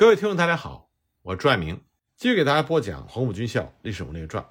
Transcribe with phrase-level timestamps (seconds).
[0.00, 0.90] 各位听众，大家好，
[1.20, 1.78] 我朱爱明，
[2.16, 4.42] 继续给大家播讲《黄埔军校历史人物列传》。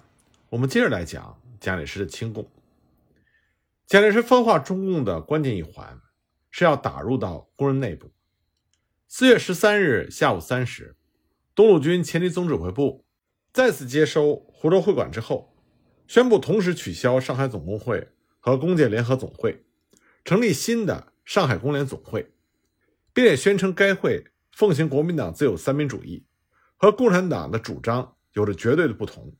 [0.49, 2.47] 我们接着来讲蒋介石的清共。
[3.87, 5.99] 蒋介石分化中共的关键一环
[6.51, 8.11] 是要打入到工人内部。
[9.07, 10.95] 四月十三日下午三时，
[11.55, 13.03] 东路军前敌总指挥部
[13.51, 15.57] 再次接收湖州会馆之后，
[16.05, 18.09] 宣布同时取消上海总工会
[18.39, 19.65] 和工界联合总会，
[20.23, 22.33] 成立新的上海工联总会，
[23.11, 24.25] 并且宣称该会
[24.59, 26.25] 奉行国民党自有三民主义，
[26.75, 29.33] 和共产党的主张有着绝对的不同。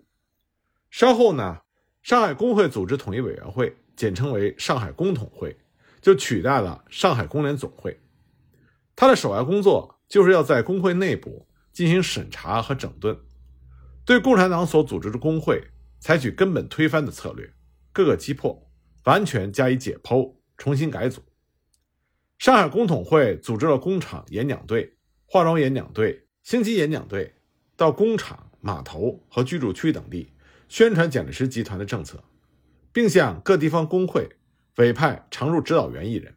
[0.90, 1.60] 稍后呢，
[2.02, 5.60] 上海工会组织统一委员会，简称为上海工统会，
[6.00, 8.00] 就取代了上海工联总会。
[8.96, 13.20] 他的首要工作就是要在工会内部进行审查和整顿，
[14.06, 15.62] 对共产党所组织的工会
[16.00, 17.54] 采取根本推翻的策略，
[17.92, 18.72] 各个击破，
[19.04, 21.22] 完全加以解剖，重新改组。
[22.38, 24.96] 上海工统会组织了工厂演讲队、
[25.32, 27.36] 化妆演讲队、星级演讲队，
[27.78, 30.34] 到工厂、码头和居住区等地
[30.68, 32.24] 宣传蒋介石集团的政策，
[32.92, 34.28] 并向各地方工会
[34.78, 36.36] 委派常驻指导员一人。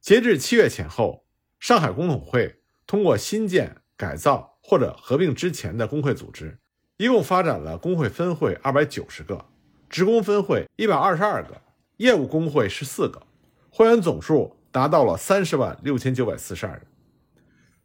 [0.00, 1.24] 截至七月前后。
[1.58, 6.56] 上海工统会通过新建、改造或者合并之前的工会组织，
[6.98, 9.44] 一共发展了工会分会二百九十个，
[9.90, 11.60] 职工分会一百二十二个，
[11.96, 13.26] 业务工会十四个，
[13.70, 16.86] 会员总数达到了三十万六千九百四十二人。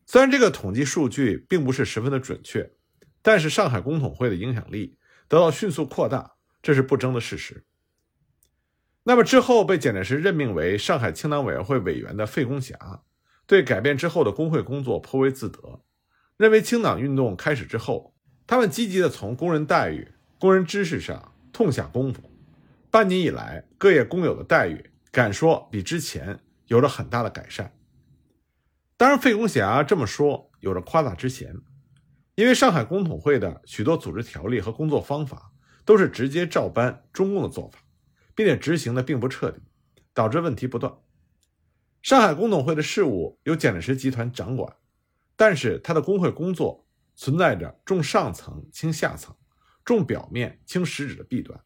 [0.05, 2.71] 虽然这个统计数据并不是十分的准确，
[3.21, 7.65] 但是上海工统会的影响力得到迅速扩大，这是不争的事实。
[9.03, 13.03] 那么之后被蒋介石任命为上海青党委员会委员的费公侠。
[13.45, 15.81] 对改变之后的工会工作颇为自得，
[16.37, 18.15] 认为清党运动开始之后，
[18.47, 22.23] 他们积极的从工人待遇、工人知识上痛下功夫。
[22.89, 27.69] 半年以来，各业工友的待遇，敢说比之前有着很大的改善。
[29.03, 31.53] 当然，费公侠这么说有着夸大之嫌，
[32.35, 35.51] 因为上海工统会的许多组织条例和工作方法
[35.83, 37.79] 都是直接照搬中共的做法，
[38.33, 39.59] 并且执行的并不彻底，
[40.13, 40.93] 导致问题不断。
[42.01, 44.73] 上海工统会的事务由蒋介石集团掌管，
[45.35, 49.35] 但是他的工会工作存在着重上层轻下层、
[49.83, 51.59] 重表面轻实质的弊端，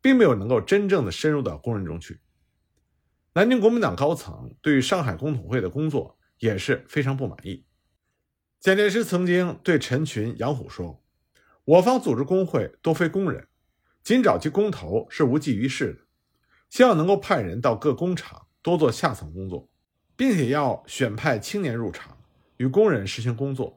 [0.00, 2.18] 并没有能够真正的深入到工人中去。
[3.34, 7.64] 南京国民党高层对于上海工统会的工作也是非常不满意。
[8.60, 11.00] 蒋介石曾经对陈群、杨虎说
[11.64, 13.46] ：“我方组织工会多非工人，
[14.02, 16.00] 仅找其工头是无济于事的，
[16.68, 19.68] 希望能够派人到各工厂多做下层工作。”
[20.14, 22.16] 并且要选派青年入场，
[22.58, 23.76] 与工人实行工作，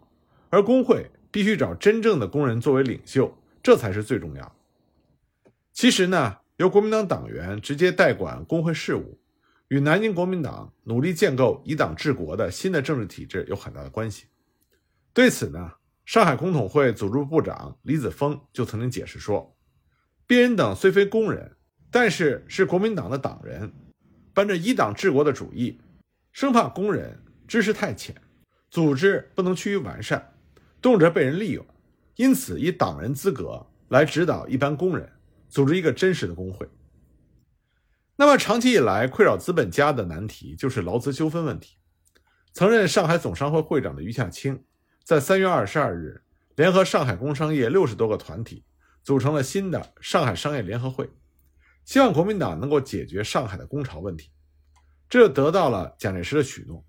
[0.49, 4.55] 而工会必须找真正的工人作为领袖，这才是最重要。
[5.71, 9.17] 其实呢，由国民党党员直接代管工会事务，
[9.69, 14.25] 与南京国民党努力建构以党治国的新的政治体制有很大的关系。
[15.13, 15.71] 对此呢，
[16.05, 19.55] 上海工统会组织部长李子峰就曾经解释说
[20.27, 21.55] ：“鄙人等虽非工人，
[21.89, 23.73] 但是是国民党的党人，
[24.33, 25.79] 本着以党治国的主义。”
[26.31, 27.17] 生怕工人
[27.47, 28.13] 知识太浅，
[28.69, 30.33] 组织不能趋于完善，
[30.81, 31.65] 动辄被人利用，
[32.17, 35.09] 因此以党人资格来指导一般工人，
[35.47, 36.67] 组织一个真实的工会。
[38.17, 41.77] 那么长期以来困扰资本家的难题就是劳资纠纷问题。
[42.53, 44.63] 曾任上海总商会会长的余下清，
[45.03, 46.23] 在三月二十二日
[46.55, 48.63] 联合上海工商业六十多个团体，
[49.03, 51.09] 组成了新的上海商业联合会，
[51.83, 54.31] 希望国民党能够解决上海的工潮问题。
[55.09, 56.85] 这得到了蒋介石的许诺。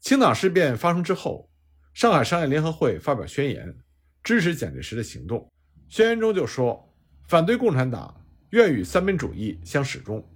[0.00, 1.48] 青岛事变发生之后，
[1.94, 3.78] 上海商业联合会发表宣言，
[4.24, 5.48] 支持蒋介石的行动。
[5.88, 6.92] 宣言中就说
[7.28, 8.17] ：“反对共产党，
[8.50, 10.28] 愿与三民主义相始终。”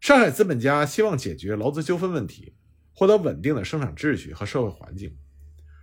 [0.00, 2.54] 上海资本家希望解决劳资纠纷问题，
[2.92, 5.10] 获得稳定的生产秩序和社会环境；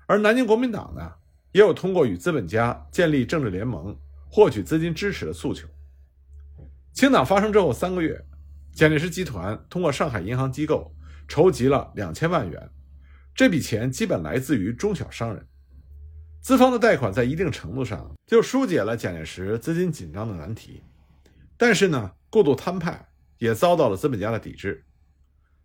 [0.08, 1.14] 而南京国民党呢，
[1.52, 3.98] 也有通过与资本家建立政治联盟、
[4.30, 5.68] 获取资金支持的诉求。
[6.94, 8.26] 清党发生之后三个月。
[8.72, 10.96] 蒋介石集团通过上海银行机构
[11.28, 12.70] 筹集了两千万元，
[13.36, 15.46] 这笔钱基本来自于中小商人。
[16.40, 20.84] 资方的贷款在一定程度上就疏解了蒋介石资金紧张的难题，
[21.60, 24.86] 但是呢，过度摊派也遭到了资本家的抵制。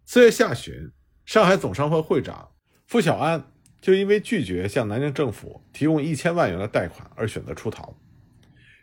[0.05, 0.91] 四月下旬，
[1.25, 2.51] 上海总商会会长
[2.89, 7.97] 傅小安就因为拒绝向南京政府提供一千万元的贷款而选择出逃。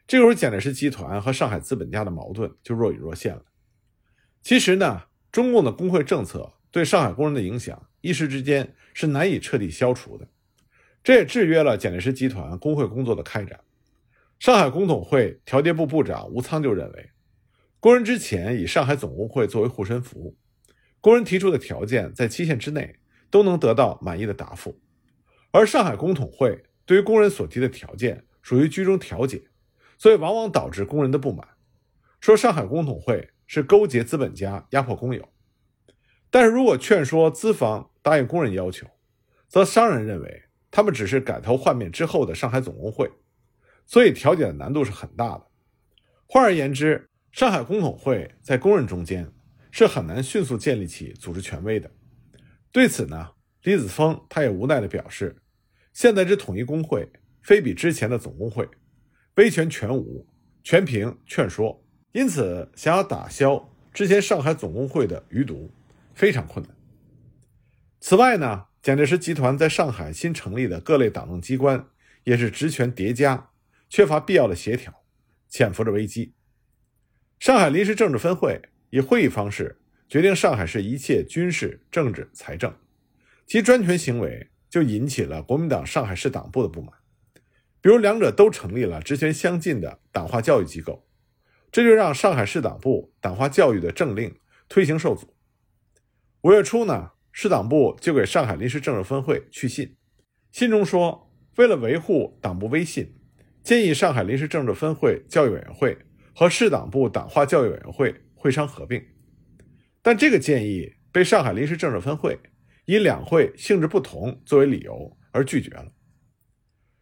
[0.08, 3.44] 这会儿，蒋介石集团和上海资本家的矛盾就若隐若现了。
[4.42, 5.04] 其实呢，
[5.34, 10.26] 中共的工会政策对上海工人的影响，一时之间是难以彻底消除的。
[11.04, 13.60] 这也制约了蒋介石集团工会工作的开展。
[14.42, 17.12] 上海工统会调解部部长吴仓就认为，
[17.80, 20.36] 工人之前以上海总工会作为护身符，
[21.00, 22.96] 工人提出的条件在期限之内
[23.30, 24.82] 都能得到满意的答复，
[25.52, 29.44] 而上海工统会对于工人所提的条件属于居中调解，
[30.00, 31.48] 所以往往导致工人的不满，
[32.20, 35.30] 说上海工统会是勾结资本家压迫工友。
[36.32, 38.88] 但是如果劝说资方答应工人要求，
[39.48, 43.08] 则商人认为他们只是改头换面之后的上海总工会，
[43.86, 45.48] 所以调解的难度是很大的。
[46.28, 49.32] 换而言之，上海工统会在工人中间
[49.72, 51.90] 是很难迅速建立起组织权威的。
[52.72, 53.32] 对此呢，
[53.64, 55.42] 李子峰他也无奈地表示
[55.94, 57.10] ：“现在之统一工会，
[57.42, 58.68] 非比之前的总工会，
[59.36, 60.28] 威权全无，
[60.64, 61.84] 全凭劝说。
[62.12, 65.70] 因此，想要打消之前上海总工会的余毒。”
[66.14, 66.76] 非常困难。
[68.02, 71.88] 此外呢，蒋介石集团在上海新成立的各类党政机关
[72.26, 73.50] 也是职权叠加，
[73.92, 75.04] 缺乏必要的协调，
[75.50, 76.34] 潜伏着危机。
[77.40, 82.74] 上海临时政治分会以会议方式决定上海市一切军事、政治、财政，
[83.46, 86.94] 其专权行为就引起了国民党上海市党部的不满。
[87.82, 91.06] 比如，两者都成立了职权相近的党化教育机构，
[91.70, 94.34] 这就让上海市党部党化教育的政令
[94.70, 95.36] 推行受阻。
[96.44, 99.98] 五月初呢，市党部就给上海临时政治分会去信，
[100.50, 103.18] 信中说，为了维护党部威信，
[103.64, 105.98] 建议上海临时政治分会教育委员会
[106.34, 109.04] 和市党部党化教育委员会会商合并。
[110.02, 112.40] 但这个建议被上海临时政治分会
[112.86, 115.86] 以两会性质不同作为理由而拒绝了。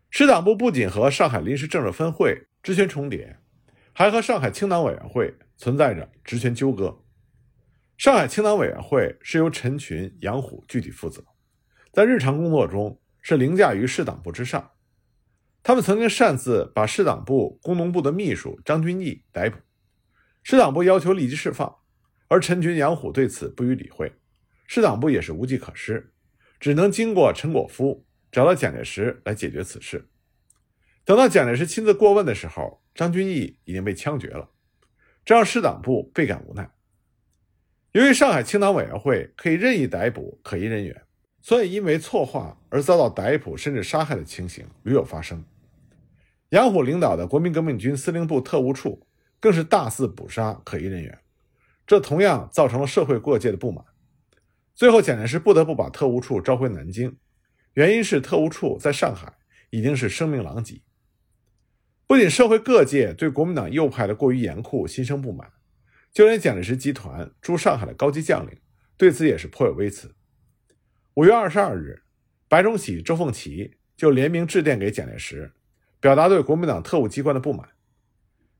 [0.09, 3.37] 市党部不仅和上海临时政治分会职权重叠，
[3.93, 7.03] 还和上海清党委员会存在着职权纠葛。
[7.97, 11.23] 上海清党委员会是由陈群、杨虎具体负责，
[11.93, 14.71] 在日常工作中是凌驾于市党部之上。
[15.61, 19.57] 他们曾经擅自把市党部工农部的秘书张君毅逮捕，
[20.43, 21.75] 市党部要求立即释放，
[22.27, 24.13] 而陈群、杨虎对此不予理会，
[24.65, 26.13] 市党部也是无计可施，
[26.59, 30.09] 只能经过陈果夫找到蒋介石来解决此事。
[31.03, 34.49] 等到蒋介石亲自过问的时候，张君毅已经被枪决了，
[35.25, 36.71] 这让市党部倍感无奈。
[37.91, 41.03] 由于上海青党委员会可以任意逮捕可疑人员，
[41.41, 45.43] 所以因为错话而遭到逮捕甚至杀害的情形屡有发生。
[46.49, 49.05] 杨虎领导的国民革命军司令部特务处
[49.39, 51.19] 更是大肆捕杀可疑人员，
[51.85, 53.85] 这同样造成了社会各界的不满。
[54.75, 57.17] 最后，蒋介石不得不把特务处召回南京，
[57.73, 59.33] 原因是特务处在上海
[59.69, 60.81] 已经是声名狼藉。
[62.07, 65.51] 不仅社会各界对国民党右派的过于严酷心生不满。
[66.11, 68.57] 就连蒋介石集团驻上海的高级将领
[68.97, 70.15] 对此也是颇有微词。
[71.19, 72.01] 五月二十二日，
[72.47, 75.51] 白崇禧、周凤岐就联名致电给蒋介石，
[75.99, 77.67] 表达对国民党特务机关的不满，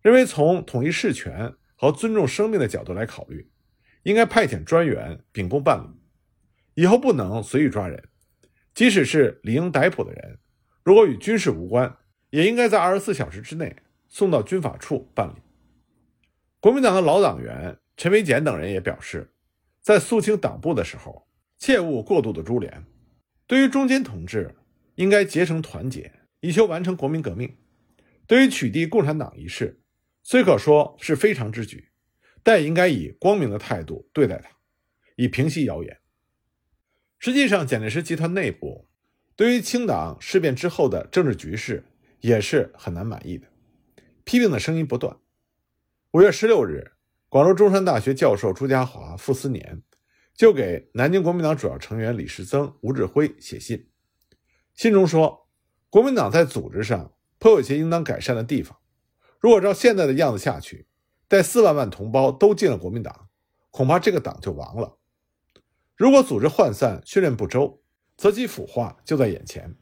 [0.02, 3.50] 认为从统一事权和尊重生命的角度来考虑，
[4.04, 5.88] 应该派遣专员秉公办理，
[6.74, 8.10] 以后不能随意抓人，
[8.74, 10.40] 即使是理应逮捕的人，
[10.84, 11.96] 如果与军事无关，
[12.32, 13.74] 也应该在二十四小时之内
[14.10, 15.42] 送到军法处办理。
[16.60, 19.32] 国民党的老党员陈维简等人也表示，
[19.80, 21.29] 在肃清党部的时候，
[21.60, 22.86] 切勿过度的株连。
[23.46, 24.56] 对于中间同志，
[24.96, 27.58] 应该结成团结，以求完成国民革命。
[28.26, 29.82] 对于取缔共产党一事，
[30.24, 31.90] 虽可说是非常之举，
[32.44, 34.50] 但也应该以光明的态度对待它，
[35.16, 36.00] 以平息谣言。
[37.18, 38.88] 实际上，蒋介石集团内部
[39.36, 41.84] 对于清党事变之后的政治局势
[42.22, 43.48] 也是很难满意的，
[44.24, 45.18] 批评的声音不断。
[46.12, 46.92] 五月十六日，
[47.28, 49.82] 广州中山大学教授朱家骅、傅斯年
[50.40, 53.90] 就给南京国民党主要成员李时增、吴志辉写信，
[54.74, 55.50] 信中说，
[55.90, 58.80] 国民党在组织上颇有些应当改善的地方。
[59.38, 60.88] 如果照现在的样子下去，
[61.28, 63.28] 待四万万同胞都进了国民党，
[63.70, 64.98] 恐怕这个党就亡了。
[65.98, 67.82] 如果组织涣散、训练不周，
[68.16, 69.76] 则其腐化就在眼前。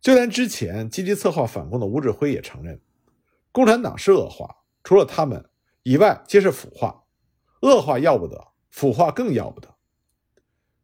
[0.00, 2.80] 就连之前积极策划反攻的吴志辉也承认，
[3.52, 4.64] 共产党是恶化。
[4.82, 5.48] 除了他们
[5.84, 7.04] 以外，皆是腐化、
[7.62, 8.36] 恶化，要不得；
[8.74, 9.72] 腐化更要不得。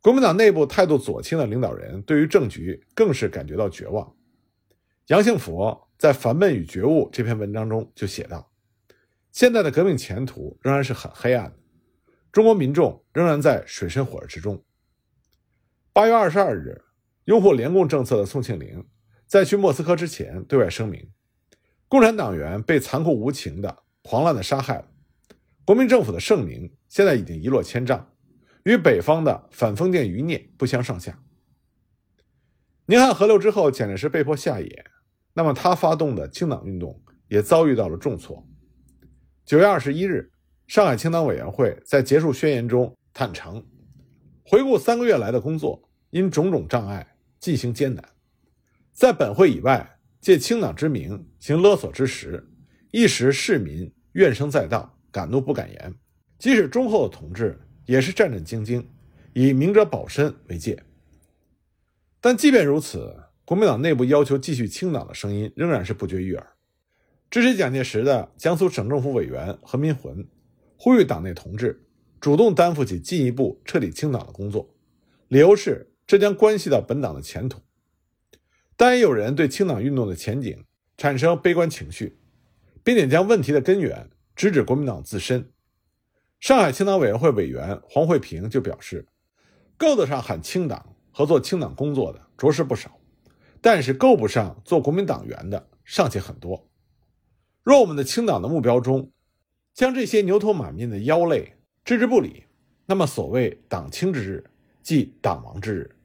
[0.00, 4.14] 国民党内部态度左倾的领导人，对于政局更是感觉到绝望。
[5.09, 8.52] 杨幸福在《烦闷与觉悟》这篇文章中就写道
[9.32, 11.56] ：“现在的革命前途仍然是很黑暗的，
[12.30, 14.64] 中国民众仍然在水深火热之中。”
[15.92, 16.85] 八月二十二日，
[17.25, 18.87] 拥护联共政策的宋庆龄
[19.26, 21.11] 在去莫斯科之前对外声明
[21.88, 24.88] ：“共产党员被残酷无情的。”狂乱的杀害了
[25.70, 28.04] 国民政府的盛名，现在已经一落千丈，
[28.64, 31.16] 与北方的反封建余孽不相上下。
[32.86, 34.84] 宁汉合流之后，蒋介石被迫下野，
[35.32, 38.44] 那么他发动的清党运动也遭遇到了重挫。
[39.44, 40.32] 九月二十一日，
[40.66, 43.64] 上海清党委员会在结束宣言中坦诚，
[44.42, 48.04] 回顾三个月来的工作，因种种障碍，进行艰难，
[48.92, 52.44] 在本会以外借清党之名行勒索之时，
[52.90, 55.94] 一时市民怨声载道，敢怒不敢言。
[56.38, 58.84] 即使忠厚的同志，也是战战兢兢，
[59.34, 60.82] 以明哲保身为戒。
[62.20, 66.46] 但即便如此，国民党内部要求继续清党的声音仍然是不绝于耳。
[67.30, 70.26] 支持蒋介石的江苏省政府委员何民魂
[70.76, 71.86] 呼吁党内同志
[72.20, 74.74] 主动担负起进一步彻底清党的工作，
[75.28, 77.60] 理由是这将关系到本党的前途。
[78.76, 80.64] 但也有人对清党运动的前景
[80.96, 82.18] 产生悲观情绪，
[82.82, 84.10] 并且将问题的根源
[84.40, 85.52] 直指国民党自身。
[86.38, 89.06] 上海青党委员会委员黄惠平就表示，
[89.76, 92.99] 够得上喊清党和做清党工作的着实不少，
[93.61, 96.66] 但是够不上做国民党员的尚且很多。
[97.62, 99.12] 若我们的清党的目标中，
[99.75, 102.44] 将这些牛头马面的妖类置之不理，
[102.87, 104.50] 那么所谓党清之日，
[104.82, 105.97] 即党亡之日。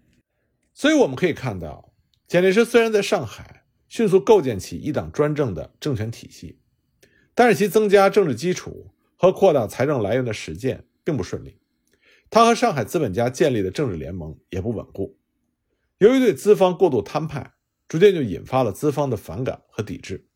[0.74, 1.94] 所以我们可以看到。
[2.28, 6.60] 蒋介石虽然在上海迅速构建起一党专政的政权体系，
[7.36, 11.60] 但是其增加政治基础和扩大财政来源的实践并不顺利。
[12.32, 15.20] 他和上海资本家建立的政治联盟也不稳固。
[16.00, 17.54] 由于对资方过度摊派，
[17.88, 20.28] 逐渐就引发了资方的反感和抵制。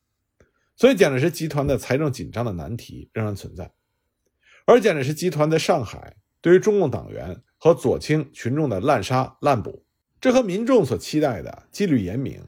[0.76, 3.72] 所以，蒋介石集团的财政紧张的难题仍然存在。
[4.66, 9.84] 而蒋介石集团在上海对于中共党员和左倾群众的滥杀滥捕。
[10.22, 12.42] 这和民众所期待的纪律严明、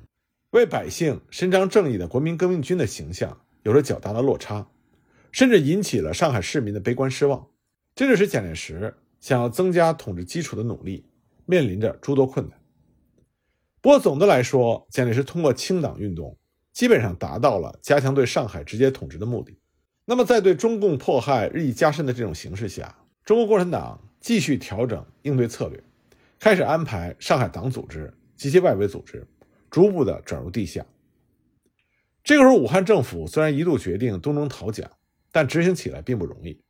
[0.51, 4.67] 为百姓伸张正义的国民革命军的形象有着较大的落差，
[5.31, 7.47] 甚至引起了上海市民的悲观失望。
[7.95, 11.05] 这就使蒋介石想要增加统治基础的努力
[11.45, 12.57] 面临着诸多困难。
[13.81, 16.37] 不过总的来说，蒋介石通过清党运动
[16.71, 19.57] 基本上达到了加强对上海直接统治的目的。
[20.05, 25.81] 那么，在对中共迫害日益加深的这种形势下，中国共产党继续调整应对策略。
[26.39, 29.25] 开始安排上海党组织及其外围组织
[29.69, 30.83] 逐步的转入地下。
[32.23, 34.89] 这个时候，武汉政府虽然一度决定东征讨蒋，
[35.31, 36.61] 但执行起来并不容易，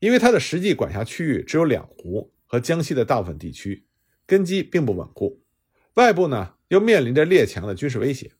[0.00, 3.86] 因为它的实际管辖区域只有两湖和江西的大部分地区，
[4.26, 5.42] 根基并不稳固。
[5.94, 8.32] 外部呢又面临着列强的军事威胁。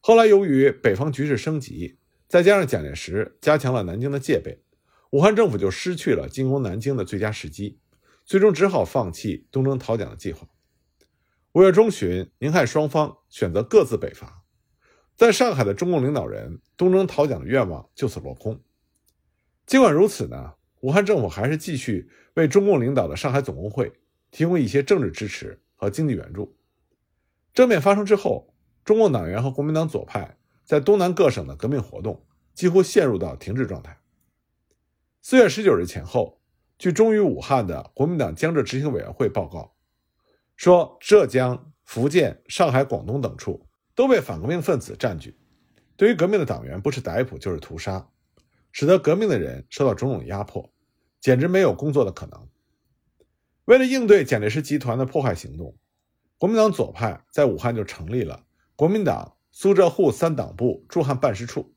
[0.00, 4.62] 后来由于北方局势升级，再加上蒋介石加强了南京的戒备，
[5.10, 7.78] 武汉政府就失去了进攻南京的最佳时机。
[8.24, 10.46] 最终只好放弃东征讨蒋的计划。
[11.52, 14.39] 五月中旬，宁汉双方选择各自北伐，
[15.20, 18.58] 在上海的中共领导人东征讨蒋的愿望就此落空。
[19.66, 23.92] 尽管如此呢，武汉政府还是继续为中共领导的上海总工会
[24.30, 26.56] 提供一些政治支持和经济援助。
[27.52, 32.24] 政变发生之后，中共党员和国民党左派在东南各省的革命活动
[32.54, 34.00] 几乎陷入到停滞状态。
[35.20, 36.40] 四月十九日前后。
[36.78, 39.74] 据忠于武汉的国民党江浙执行委员会报告
[40.56, 45.36] 说，浙江、福建、上海、广东等处都被反革命分子占据，
[45.96, 48.08] 对于革命的党员不是逮捕就是屠杀，
[48.72, 50.72] 使得革命的人受到种种压迫，
[51.20, 52.48] 简直没有工作的可能。
[53.64, 55.76] 为了应对蒋介石集团的迫害行动，
[56.38, 58.44] 国民党左派在武汉就成立了
[58.76, 61.74] 国民党苏浙沪三党部驻汉办事处，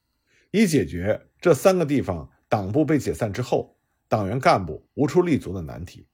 [0.51, 3.77] 以解决这三个地方党部被解散之后。
[4.09, 6.05] 党员干部无处立足的难题，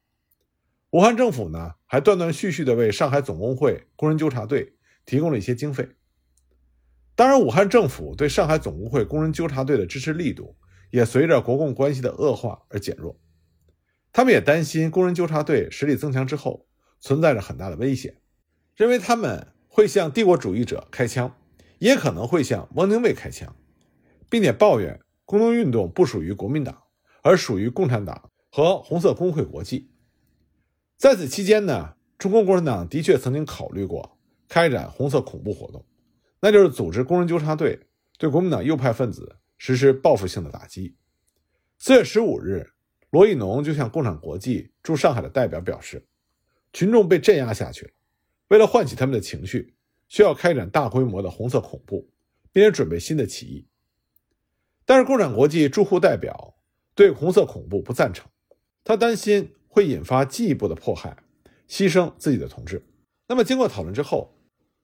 [0.91, 4.73] 武汉政府呢还断断续续地为上海总工会工人纠察队
[5.09, 5.89] 提供了一些经费。
[7.15, 10.55] 当然，武汉政府对上海总工会工人纠察队的支持力度
[10.91, 13.19] 也随着国共关系的恶化而减弱。
[14.11, 16.67] 他们也担心工人纠察队实力增强之后
[16.99, 18.21] 存在着很大的危险，
[18.75, 21.35] 认为他们会向帝国主义者开枪，
[21.79, 23.55] 也可能会向汪精卫开枪，
[24.29, 26.83] 并且抱怨工农运动不属于国民党。
[27.21, 29.91] 而属于共产党和红色工会国际。
[30.97, 34.17] 在此期间呢，中国共产党的确曾经考虑过
[34.49, 35.85] 开展红色恐怖活动，
[36.41, 37.79] 那就是组织工人纠察队
[38.17, 40.97] 对国民党右派分子实施报复性的打击。
[41.77, 42.69] 四月十五日，
[43.11, 46.05] 罗亦农就向共产国际驻上海的代表表示，
[46.73, 47.91] 群众被镇压下去了，
[48.49, 49.73] 为了唤起他们的情绪，
[50.09, 52.09] 需要开展大规模的红色恐怖，
[52.51, 53.67] 并且准备新的起义。
[54.83, 56.55] 但是共产国际驻沪代表。
[56.95, 58.29] 对红色恐怖不赞成，
[58.83, 61.15] 他担心会引发进一步的迫害，
[61.65, 62.85] 牺牲自己的同志。
[63.25, 64.37] 那么经过讨论之后，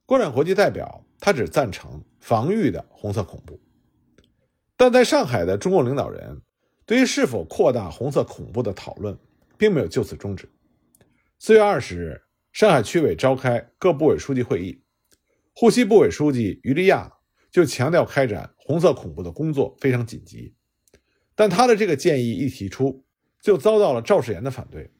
[0.06, 3.60] 共产国际代表他只赞成防御的红色恐怖，
[4.78, 6.42] 但在上海的中共领导人
[6.86, 9.18] 对于是否扩大红色恐怖的讨论，
[9.58, 10.48] 并没有就此终止。
[11.40, 12.22] 四月二十日，
[12.54, 14.84] 上海区委召开各部委书记会议，
[15.56, 17.12] 沪西部委书记于利亚
[17.50, 20.54] 就强调开展红色恐怖的工作非常紧急。
[21.34, 23.04] 但他的这个建议一提出，
[23.42, 24.92] 就遭到了赵世炎的反对。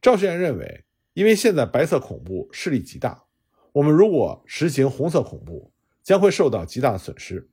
[0.00, 0.84] 赵世炎认为，
[1.14, 3.24] 因为现在白色恐怖势力极大，
[3.72, 7.48] 我们如果实行红色恐怖，将会受到极大的损失。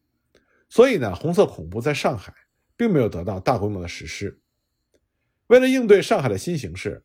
[0.69, 2.33] 所以呢，红色恐怖在上海
[2.75, 4.39] 并没有得到大规模的实施。
[5.47, 7.03] 为了应对上海的新形势，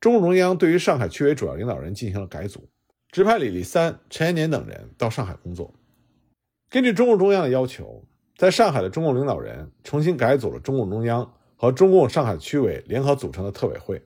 [0.00, 2.68] 中共中央对于上海区委主要领导人进行了改组，
[3.10, 5.72] 指派李立三、陈延年等人到上海工作。
[6.68, 8.04] 根据中共中央的要求，
[8.36, 14.02] 在上海的中共领导人重新改组了中共中央和中共上海区委联合组成的特委会，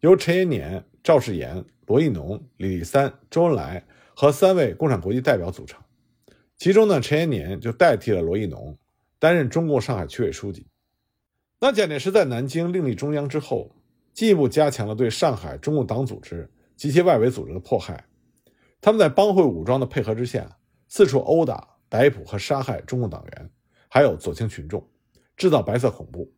[0.00, 5.80] 由陈延年、赵世炎、罗亦农、李立三、周恩来和三位共产国际代表组成。
[6.56, 8.78] 其中呢，陈延年就代替了罗亦农
[9.18, 10.66] 担任中共上海区委书记。
[11.60, 13.74] 那蒋介石在南京另立中央之后，
[14.12, 18.06] 进一步加强了对上海中共党组织及其外围组织的迫害。
[18.80, 23.50] 他们在帮会武装的配合之下，四处殴打、逮捕和杀害中共党员，
[23.88, 24.86] 还有左倾群众，
[25.36, 26.32] 制造白色恐怖。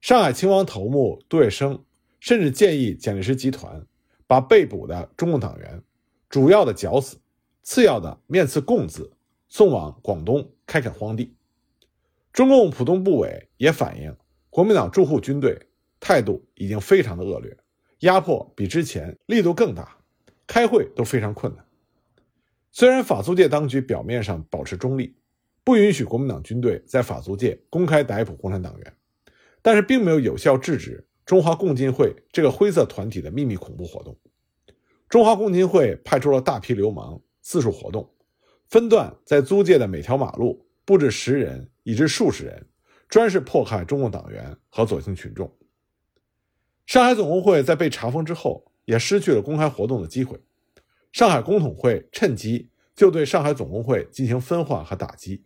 [0.00, 1.82] 上海青王头目杜月笙
[2.18, 3.86] 甚至建议蒋介石集团
[4.30, 5.82] 把被捕的中共党员，
[6.28, 7.18] 主要的绞死，
[7.64, 9.10] 次要的面刺共字，
[9.48, 11.34] 送往广东开垦荒地。
[12.32, 14.16] 中共浦东部委也反映。
[14.48, 15.60] 国民党驻沪军队
[15.98, 17.56] 态度已经非常的恶劣，
[18.02, 19.98] 压迫比之前力度更大，
[20.46, 21.66] 开会都非常困难。
[22.70, 25.16] 虽然法租界当局表面上保持中立，
[25.64, 28.96] 不允许国民党军队在法租界公开逮捕共产党员，
[29.60, 34.18] 但是并没有有效制止中华共进会这个灰色团体的秘密恐怖活动。
[35.08, 38.12] 中华共进会派出了大批流氓四处活动，
[38.68, 42.66] 分段在租界的每条马路布置十人以至数十人。
[43.08, 45.56] 专是迫害中共党员和左倾群众。
[46.84, 50.36] 上海总工会在被查封之后，也失去了公开活动的机会。
[51.12, 55.44] 上海工统会趁机就对上海总工会进行分化和打击，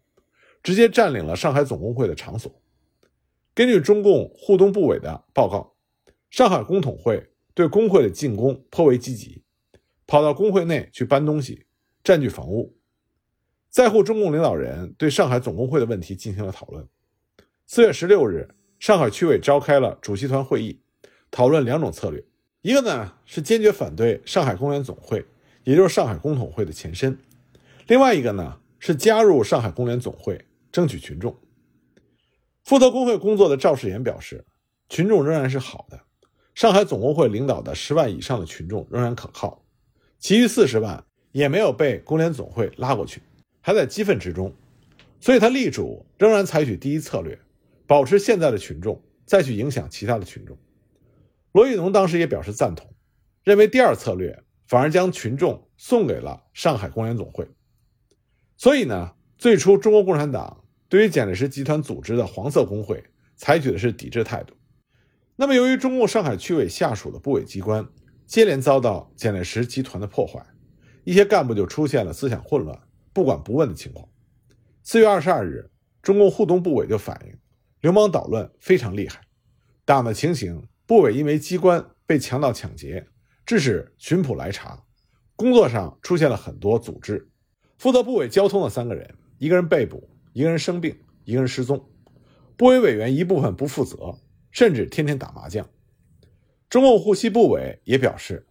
[0.62, 2.50] 直接占领了上海总工会的场所。
[3.54, 5.73] 根据中共沪东部委的报告，
[6.34, 9.44] 上海工统会对工会的进攻颇为积极，
[10.04, 11.66] 跑到工会内去搬东西，
[12.02, 12.76] 占据房屋。
[13.70, 16.88] 在沪中共领导人对上海总工会的问题进行了讨论。
[17.66, 20.80] 四月十六日，上海区委召开了主席团会议，
[21.30, 22.24] 讨论两种策略：
[22.62, 25.24] 一个呢是坚决反对上海工联总会，
[25.62, 27.12] 也就是上海工统会的前身；
[27.87, 31.38] 另外一个呢是加入上海工联总会，争取群众。
[32.64, 34.44] 负责工会工作的赵世炎表示，
[34.88, 36.00] 群众仍然是好的，
[36.54, 39.64] 上海总工会领导的十万以上的群众仍然可靠，
[40.20, 43.20] 其余四十万也没有被工联总会拉过去，
[43.60, 44.54] 还在激愤之中，
[45.18, 47.38] 所以他力主仍然采取第一策略。
[47.86, 50.56] 保持现在的群众，再去影响其他的群众。
[51.52, 52.88] 罗玉农当时也表示赞同，
[53.42, 57.46] 认为第二策略反而将群众送给了上海工联总会。
[58.56, 63.04] 所以呢，最初中国共产党对于蒋介石集团组织的黄色工会
[63.36, 64.54] 采取的是抵制态度。
[65.37, 67.88] 那么，由于中共上海区委下属的部委机关
[68.25, 70.47] 接连遭到蒋介石集团的破坏，
[71.03, 72.79] 一些干部就出现了思想混乱、
[73.12, 74.09] 不管不问的情况。
[74.85, 75.70] 四月二十二日，
[76.03, 77.37] 中共沪东部委就反映。
[77.81, 79.23] 流氓捣乱非常厉害，
[79.85, 83.07] 党的情形，部委因为机关被强盗抢劫，
[83.44, 84.85] 致使巡捕来查，
[85.35, 87.29] 工作上出现了很多组织。
[87.77, 91.90] 负责部委交通的三个人，一个人被捕，一个人生病，一个人失踪。
[92.57, 94.16] 部委委员一部分不负责，
[94.54, 95.68] 甚至天天打麻将。
[96.70, 98.46] 中共沪西部委也表示，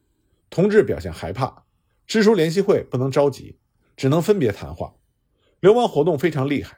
[0.52, 1.64] 同志表现害怕，
[2.06, 3.58] 支书联席会不能召集，
[3.96, 4.94] 只能分别谈话。
[5.62, 6.78] 流氓活动非常厉害，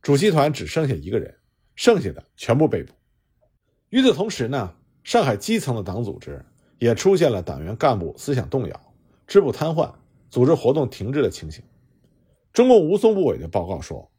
[0.00, 1.36] 主席团只剩下一个人。
[1.76, 2.92] 剩下的全部被捕。
[3.88, 6.44] 与此同时呢，上海基层的党组织
[6.78, 8.94] 也出现了党员干部思想动摇、
[9.26, 9.90] 支部瘫痪、
[10.28, 11.64] 组织活动停滞的情形。
[12.52, 14.12] 中共吴淞部委的报告说，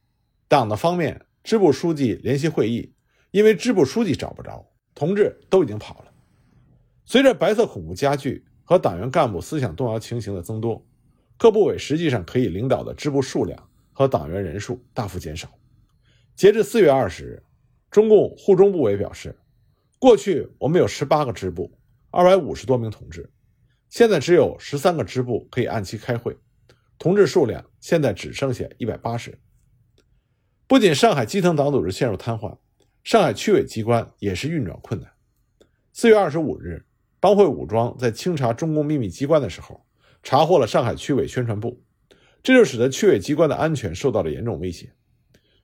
[0.48, 2.92] 党的方面支部书记联席会议
[3.32, 6.12] 因为支部书记找不着，同志都已经跑了。
[7.06, 10.86] 随着白色恐怖加剧和党员干部思想动摇情形的增多，
[11.38, 15.50] 各部委实际上可以领导的支部数量和党员人数大幅减少。
[16.36, 17.44] 截至四月二十日。
[17.90, 19.38] 中共沪中部委表示，
[20.00, 21.78] 过去我们有十八个支部，
[22.10, 23.30] 二百五十多名同志，
[23.90, 26.38] 现在只有十三个支部可以按期开会，
[26.98, 29.40] 同志数量现在只剩下一百八十人。
[30.68, 32.60] 不仅上海基层党组织陷入瘫痪，
[33.04, 35.12] 上海区委机关也是运转困难。
[35.94, 36.86] 四月二十五日，
[37.20, 39.86] 帮会武装在清查中共秘密机关的时候，
[40.24, 41.84] 查获了上海区委宣传部，
[42.44, 44.94] 这就使得区委机关的安全受到了严重威胁。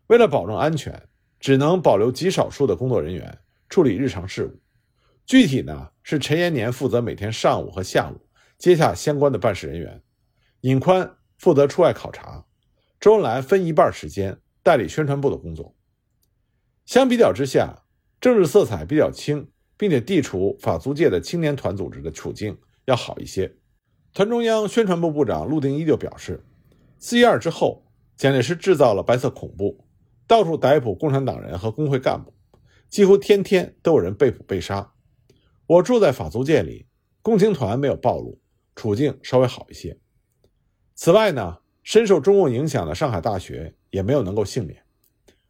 [0.07, 1.07] 为了保证安全。
[1.39, 3.37] 只能保留极少数的工作人员
[3.69, 4.59] 处理日常事务，
[5.23, 8.19] 具体呢是陈延年负责每天上午和下午
[8.57, 10.01] 接下相关的办事人员，
[10.61, 12.43] 尹宽负责出外考察，
[12.99, 15.75] 周恩来分一半时间代理宣传部的工作。
[16.87, 17.83] 相比较之下，
[18.21, 23.57] 政治色彩比较轻，并且地处法租界的青年团组织的处境要好一些。
[24.13, 26.45] 团中央宣传部部长陆定一就表示，
[26.97, 29.83] 四一二之后，蒋介石制造了白色恐怖，
[30.25, 32.33] 到处逮捕共产党人和工会干部，
[32.87, 34.93] 几乎天天都有人被捕被杀。
[35.65, 36.87] 我住在法租界里，
[37.21, 38.39] 共青团没有暴露，
[38.77, 39.99] 处境稍微好一些。
[40.95, 44.81] 此外呢，深受中共影响的上海大学也没有能够幸免。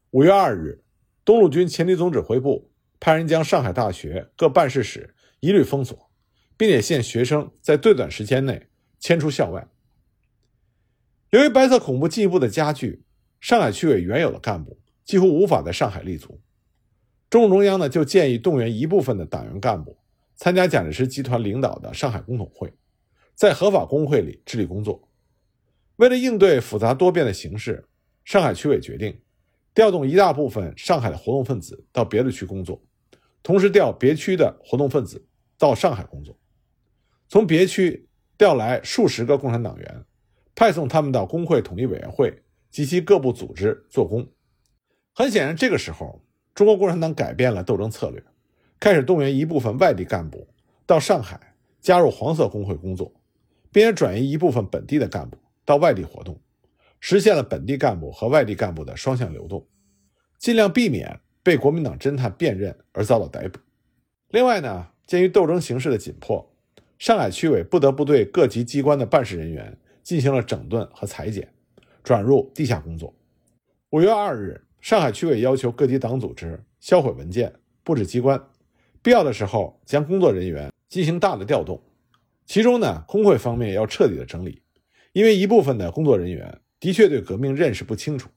[0.09, 0.83] 五月二日，
[1.27, 6.07] 东路军前敌总指挥部派人将上海大学各办事室一律封锁。
[6.57, 9.67] 并且限学生在最短时间内迁出校外。
[11.29, 13.03] 由于白色恐怖进一步的加剧，
[13.39, 16.41] 上海区委原有的干部几乎无法在上海立足。
[17.29, 19.99] 中共中央呢就建议动员一部分的党员干部
[20.35, 22.73] 参加蒋介石集团领导的上海工统会，
[23.35, 25.07] 在合法工会里致力工作。
[25.97, 27.87] 为了应对复杂多变的形势，
[28.25, 29.21] 上海区委决定
[29.77, 32.81] 调动一大部分上海的活动分子到别的区工作，
[33.43, 35.23] 同时调别区的活动分子
[35.55, 36.35] 到上海工作。
[37.29, 38.09] 从别区
[38.39, 40.03] 调来数十个共产党员，
[40.55, 44.27] 派送他们到工会统一委员会及其各部组织做工。
[45.13, 46.23] 很显然，这个时候
[46.55, 48.23] 中国共产党改变了斗争策略，
[48.79, 50.47] 开始动员一部分外地干部
[50.87, 53.13] 到上海加入黄色工会工作，
[53.71, 56.35] 并且转移一部分本地的干部到外地活动，
[56.99, 59.67] 实现了本地干部和外地干部的双向流动，
[60.37, 63.59] 尽量避免被国民党侦探辨认而遭到逮捕。
[64.29, 66.53] 另外呢，鉴于斗争形势的紧迫。
[66.99, 71.47] 上海区委不得不对各级机关的办事人员进行了整顿和裁减，
[72.03, 73.13] 转入地下工作。
[73.91, 78.41] 五月二日，上海区委要求各级党组织销毁文件、布置机关，
[79.03, 81.79] 必要的时候将工作人员进行大的调动。
[82.47, 84.63] 其中呢，工会方面要彻底的整理，
[85.13, 88.29] 因为一部分的工作人员的确对革命认识不清楚，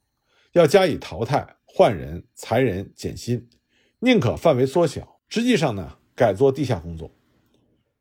[0.52, 3.48] 要加以淘汰、换人、裁人、减薪，
[4.00, 7.14] 宁可范围缩小，实际上呢，改做地下工作。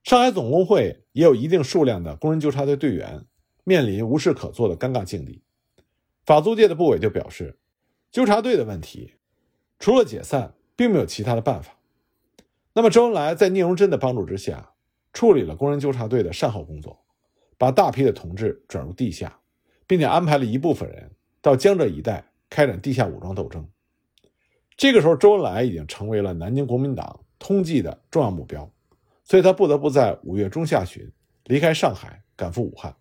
[0.04, 3.26] 上海总工会也有一定数量的工人纠察队队员，
[3.64, 5.44] 面临无事可做的尴尬境地。
[6.26, 7.60] 法租界的部委就表示，
[8.12, 9.16] 纠察队的问题，
[9.78, 11.78] 除了解散，并没有其他的办法。
[12.74, 14.74] 那么，周恩来在聂荣臻的帮助之下，
[15.12, 17.04] 处理了工人纠察队的善后工作，
[17.58, 19.39] 把大批的同志转入地下，
[19.90, 21.10] 并且安排了一部分人
[21.42, 23.68] 到江浙一带开展地下武装斗争。
[24.78, 28.72] 这个时候，周恩来已经成为了南京国民党通缉的重要目标。
[29.24, 31.12] 所以他不得不在五月中下旬
[31.46, 32.96] 离开上海，赶赴武汉。